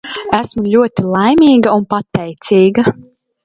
[0.37, 2.91] Esmu ļoti laimīga un pateicīga.